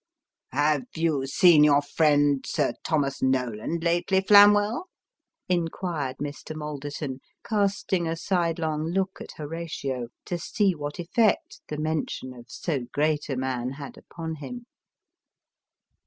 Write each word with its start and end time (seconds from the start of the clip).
"Have 0.51 0.85
you 0.95 1.27
seen 1.27 1.63
your 1.63 1.83
friend, 1.83 2.43
Sir 2.43 2.73
Thomas 2.83 3.21
Noland, 3.21 3.83
lately, 3.83 4.19
Flam 4.19 4.55
well?" 4.55 4.87
inquired 5.47 6.17
Mr. 6.17 6.55
Malderton, 6.55 7.19
casting 7.47 8.07
a 8.07 8.15
sidelong 8.15 8.87
look 8.87 9.21
at 9.21 9.33
Horatio, 9.33 10.07
to 10.25 10.39
see 10.39 10.73
what 10.73 10.97
effect 10.97 11.61
the 11.67 11.77
mention 11.77 12.33
of 12.33 12.45
so 12.49 12.79
great 12.91 13.29
a 13.29 13.37
man 13.37 13.73
had 13.73 13.95
upon 13.95 14.37
him. 14.37 14.65